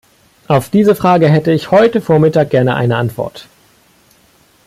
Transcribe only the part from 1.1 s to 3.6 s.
hätte ich heute vormittag gerne eine Antwort.